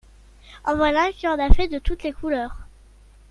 En 0.65 0.75
voilà 0.77 1.03
un 1.03 1.11
qui 1.11 1.27
en 1.27 1.37
a 1.37 1.53
fait 1.53 1.67
de 1.67 1.77
toutes 1.77 2.01
les 2.01 2.11
couleurs… 2.11 2.55